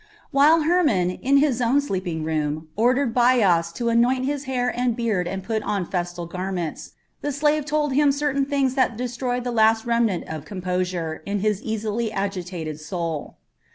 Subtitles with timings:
[0.31, 5.27] While Hermon, in his own sleeping room, ordered Bias to anoint his hair and beard
[5.27, 9.85] and put on festal garments, the slave told him certain things that destroyed the last
[9.85, 13.37] remnant of composure in his easily agitated soul.